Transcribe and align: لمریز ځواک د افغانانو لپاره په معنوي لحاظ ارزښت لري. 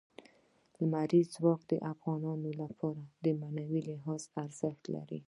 لمریز 0.79 1.27
ځواک 1.35 1.61
د 1.71 1.73
افغانانو 1.93 2.49
لپاره 2.61 3.01
په 3.21 3.29
معنوي 3.39 3.81
لحاظ 3.89 4.21
ارزښت 4.43 4.83
لري. 4.95 5.19